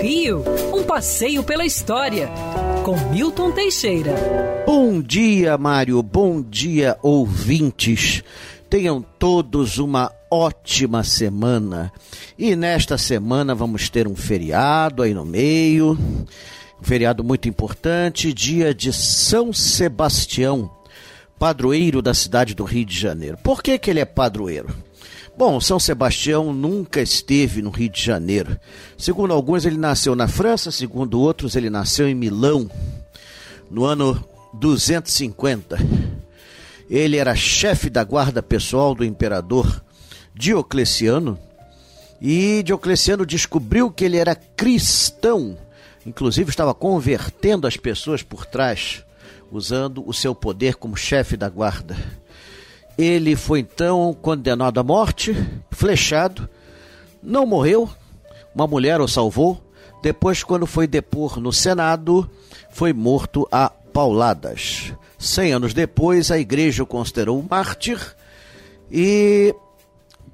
Rio, 0.00 0.44
um 0.74 0.82
passeio 0.82 1.42
pela 1.42 1.64
história, 1.64 2.28
com 2.84 2.96
Milton 3.10 3.50
Teixeira. 3.52 4.14
Bom 4.66 5.00
dia, 5.00 5.56
Mário. 5.56 6.02
Bom 6.02 6.42
dia, 6.42 6.96
ouvintes. 7.02 8.22
Tenham 8.68 9.00
todos 9.18 9.78
uma 9.78 10.12
ótima 10.30 11.02
semana. 11.02 11.92
E 12.38 12.54
nesta 12.54 12.98
semana 12.98 13.54
vamos 13.54 13.88
ter 13.88 14.06
um 14.06 14.14
feriado 14.14 15.02
aí 15.02 15.14
no 15.14 15.24
meio, 15.24 15.92
um 16.80 16.84
feriado 16.84 17.24
muito 17.24 17.48
importante, 17.48 18.32
dia 18.32 18.74
de 18.74 18.92
São 18.92 19.52
Sebastião, 19.52 20.70
padroeiro 21.38 22.02
da 22.02 22.12
cidade 22.12 22.54
do 22.54 22.64
Rio 22.64 22.84
de 22.84 22.98
Janeiro. 22.98 23.38
Por 23.42 23.62
que, 23.62 23.78
que 23.78 23.90
ele 23.90 24.00
é 24.00 24.04
padroeiro? 24.04 24.68
Bom, 25.36 25.60
São 25.60 25.78
Sebastião 25.78 26.50
nunca 26.50 27.02
esteve 27.02 27.60
no 27.60 27.68
Rio 27.68 27.90
de 27.90 28.02
Janeiro. 28.02 28.58
Segundo 28.96 29.34
alguns, 29.34 29.66
ele 29.66 29.76
nasceu 29.76 30.16
na 30.16 30.26
França, 30.26 30.70
segundo 30.70 31.20
outros, 31.20 31.54
ele 31.54 31.68
nasceu 31.68 32.08
em 32.08 32.14
Milão, 32.14 32.70
no 33.70 33.84
ano 33.84 34.24
250. 34.54 35.76
Ele 36.88 37.18
era 37.18 37.34
chefe 37.34 37.90
da 37.90 38.02
guarda 38.02 38.42
pessoal 38.42 38.94
do 38.94 39.04
imperador 39.04 39.84
Diocleciano 40.34 41.38
e 42.18 42.62
Diocleciano 42.62 43.26
descobriu 43.26 43.90
que 43.90 44.06
ele 44.06 44.16
era 44.16 44.34
cristão, 44.34 45.58
inclusive 46.06 46.48
estava 46.48 46.72
convertendo 46.72 47.66
as 47.66 47.76
pessoas 47.76 48.22
por 48.22 48.46
trás, 48.46 49.04
usando 49.52 50.02
o 50.08 50.14
seu 50.14 50.34
poder 50.34 50.76
como 50.76 50.96
chefe 50.96 51.36
da 51.36 51.50
guarda. 51.50 51.94
Ele 52.98 53.36
foi 53.36 53.60
então 53.60 54.16
condenado 54.20 54.80
à 54.80 54.82
morte, 54.82 55.36
flechado, 55.70 56.48
não 57.22 57.44
morreu, 57.44 57.88
uma 58.54 58.66
mulher 58.66 59.00
o 59.00 59.08
salvou. 59.08 59.62
Depois, 60.02 60.42
quando 60.42 60.66
foi 60.66 60.86
depor 60.86 61.38
no 61.38 61.52
Senado, 61.52 62.30
foi 62.70 62.92
morto 62.92 63.46
a 63.52 63.68
pauladas. 63.68 64.94
Cem 65.18 65.52
anos 65.52 65.74
depois, 65.74 66.30
a 66.30 66.38
igreja 66.38 66.82
o 66.82 66.86
considerou 66.86 67.44
mártir 67.48 67.98
e 68.90 69.54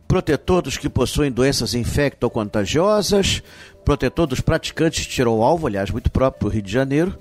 protetor 0.06 0.62
dos 0.62 0.76
que 0.76 0.88
possuem 0.88 1.32
doenças 1.32 1.74
infecto-contagiosas, 1.74 3.42
protetor 3.84 4.26
dos 4.26 4.40
praticantes 4.40 5.04
de 5.04 5.10
tiro 5.10 5.30
ao 5.30 5.42
alvo, 5.42 5.66
aliás, 5.66 5.90
muito 5.90 6.10
próprio 6.10 6.50
do 6.50 6.52
Rio 6.52 6.62
de 6.62 6.70
Janeiro, 6.70 7.18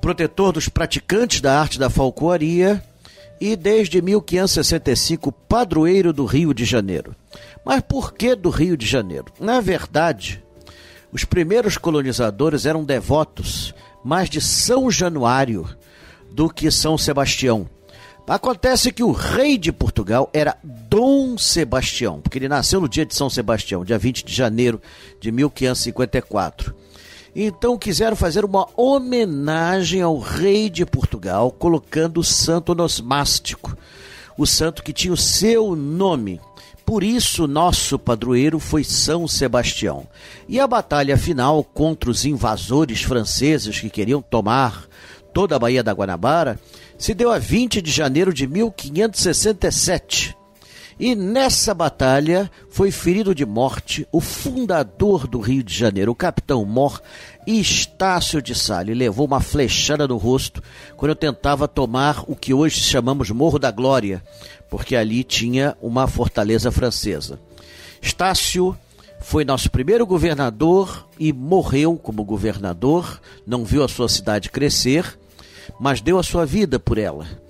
protetor 0.00 0.52
dos 0.52 0.68
praticantes 0.68 1.40
da 1.40 1.58
arte 1.58 1.78
da 1.78 1.90
falcoaria 1.90 2.82
e 3.40 3.56
desde 3.56 4.00
1565 4.00 5.32
padroeiro 5.32 6.12
do 6.12 6.24
Rio 6.24 6.54
de 6.54 6.64
Janeiro. 6.64 7.14
Mas 7.64 7.80
por 7.80 8.14
que 8.14 8.34
do 8.34 8.50
Rio 8.50 8.76
de 8.76 8.86
Janeiro? 8.86 9.26
Na 9.40 9.60
verdade, 9.60 10.42
os 11.12 11.24
primeiros 11.24 11.78
colonizadores 11.78 12.66
eram 12.66 12.84
devotos 12.84 13.74
mais 14.04 14.28
de 14.28 14.40
São 14.40 14.90
Januário 14.90 15.68
do 16.30 16.50
que 16.50 16.70
São 16.70 16.98
Sebastião. 16.98 17.68
Acontece 18.26 18.90
que 18.90 19.02
o 19.02 19.12
rei 19.12 19.58
de 19.58 19.70
Portugal 19.70 20.30
era 20.32 20.56
Dom 20.64 21.36
Sebastião, 21.36 22.20
porque 22.20 22.38
ele 22.38 22.48
nasceu 22.48 22.80
no 22.80 22.88
dia 22.88 23.04
de 23.04 23.14
São 23.14 23.28
Sebastião, 23.28 23.84
dia 23.84 23.98
20 23.98 24.24
de 24.24 24.34
janeiro 24.34 24.80
de 25.20 25.30
1554. 25.30 26.74
Então 27.34 27.76
quiseram 27.76 28.14
fazer 28.14 28.44
uma 28.44 28.68
homenagem 28.76 30.00
ao 30.00 30.18
rei 30.18 30.70
de 30.70 30.86
Portugal, 30.86 31.50
colocando 31.50 32.20
o 32.20 32.24
santo 32.24 32.70
onosmástico, 32.72 33.76
o 34.38 34.46
santo 34.46 34.82
que 34.82 34.92
tinha 34.92 35.12
o 35.12 35.16
seu 35.16 35.74
nome. 35.74 36.40
Por 36.86 37.02
isso, 37.02 37.48
nosso 37.48 37.98
padroeiro 37.98 38.60
foi 38.60 38.84
São 38.84 39.26
Sebastião. 39.26 40.06
E 40.48 40.60
a 40.60 40.66
batalha 40.66 41.16
final 41.16 41.64
contra 41.64 42.10
os 42.10 42.24
invasores 42.24 43.02
franceses 43.02 43.80
que 43.80 43.90
queriam 43.90 44.22
tomar 44.22 44.86
toda 45.32 45.56
a 45.56 45.58
Baía 45.58 45.82
da 45.82 45.92
Guanabara 45.92 46.60
se 46.96 47.14
deu 47.14 47.32
a 47.32 47.38
20 47.38 47.82
de 47.82 47.90
janeiro 47.90 48.32
de 48.32 48.46
1567 48.46 50.36
e 50.98 51.14
nessa 51.14 51.74
batalha 51.74 52.50
foi 52.70 52.90
ferido 52.90 53.34
de 53.34 53.44
morte 53.44 54.06
o 54.12 54.20
fundador 54.20 55.26
do 55.26 55.40
Rio 55.40 55.62
de 55.62 55.74
Janeiro, 55.74 56.12
o 56.12 56.14
capitão 56.14 56.64
Mor 56.64 57.02
Estácio 57.46 58.40
de 58.40 58.54
Sales. 58.54 58.96
Levou 58.96 59.26
uma 59.26 59.40
flechada 59.40 60.06
no 60.06 60.16
rosto 60.16 60.62
quando 60.96 61.14
tentava 61.14 61.66
tomar 61.66 62.24
o 62.28 62.36
que 62.36 62.54
hoje 62.54 62.80
chamamos 62.80 63.30
Morro 63.30 63.58
da 63.58 63.70
Glória, 63.70 64.22
porque 64.70 64.94
ali 64.94 65.24
tinha 65.24 65.76
uma 65.82 66.06
fortaleza 66.06 66.70
francesa. 66.70 67.40
Estácio 68.00 68.76
foi 69.20 69.44
nosso 69.44 69.70
primeiro 69.70 70.06
governador 70.06 71.08
e 71.18 71.32
morreu 71.32 71.96
como 71.96 72.24
governador, 72.24 73.20
não 73.46 73.64
viu 73.64 73.82
a 73.82 73.88
sua 73.88 74.08
cidade 74.08 74.50
crescer, 74.50 75.18
mas 75.80 76.00
deu 76.00 76.18
a 76.18 76.22
sua 76.22 76.44
vida 76.46 76.78
por 76.78 76.98
ela 76.98 77.43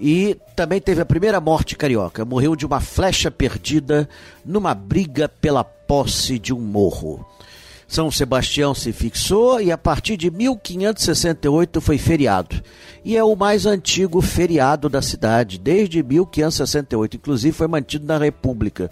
e 0.00 0.36
também 0.56 0.80
teve 0.80 1.02
a 1.02 1.06
primeira 1.06 1.40
morte 1.40 1.76
carioca. 1.76 2.24
Morreu 2.24 2.56
de 2.56 2.64
uma 2.64 2.80
flecha 2.80 3.30
perdida 3.30 4.08
numa 4.44 4.74
briga 4.74 5.28
pela 5.28 5.62
posse 5.62 6.38
de 6.38 6.54
um 6.54 6.60
morro. 6.60 7.26
São 7.86 8.08
Sebastião 8.08 8.72
se 8.72 8.92
fixou 8.92 9.60
e 9.60 9.72
a 9.72 9.76
partir 9.76 10.16
de 10.16 10.30
1568 10.30 11.80
foi 11.80 11.98
feriado. 11.98 12.62
E 13.04 13.16
é 13.16 13.24
o 13.24 13.34
mais 13.34 13.66
antigo 13.66 14.22
feriado 14.22 14.88
da 14.88 15.02
cidade, 15.02 15.58
desde 15.58 16.00
1568. 16.00 17.16
Inclusive 17.16 17.52
foi 17.52 17.66
mantido 17.66 18.06
na 18.06 18.16
República. 18.16 18.90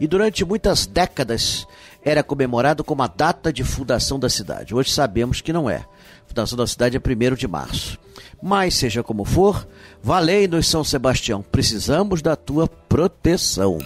E 0.00 0.06
durante 0.06 0.44
muitas 0.44 0.84
décadas 0.84 1.64
era 2.04 2.22
comemorado 2.22 2.82
como 2.82 3.02
a 3.02 3.06
data 3.06 3.52
de 3.52 3.64
fundação 3.64 4.18
da 4.18 4.28
cidade. 4.28 4.74
Hoje 4.74 4.90
sabemos 4.90 5.40
que 5.40 5.52
não 5.52 5.68
é. 5.68 5.76
A 6.24 6.28
fundação 6.28 6.56
da 6.56 6.66
cidade 6.66 6.96
é 6.96 7.00
1 7.00 7.34
de 7.34 7.48
março. 7.48 7.98
Mas, 8.42 8.74
seja 8.74 9.02
como 9.02 9.24
for, 9.24 9.66
valei-nos 10.02 10.66
São 10.68 10.82
Sebastião, 10.82 11.42
precisamos 11.42 12.22
da 12.22 12.36
tua 12.36 12.66
proteção. 12.66 13.78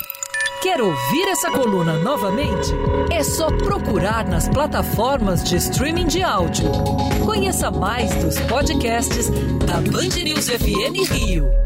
Quer 0.62 0.80
ouvir 0.80 1.28
essa 1.28 1.50
coluna 1.50 1.98
novamente? 1.98 2.70
É 3.12 3.22
só 3.22 3.48
procurar 3.58 4.26
nas 4.26 4.48
plataformas 4.48 5.44
de 5.44 5.56
streaming 5.56 6.06
de 6.06 6.22
áudio. 6.22 6.70
Conheça 7.24 7.70
mais 7.70 8.14
dos 8.14 8.38
podcasts 8.40 9.28
da 9.66 9.74
Band 9.90 10.22
News 10.22 10.48
FM 10.48 11.10
Rio. 11.10 11.63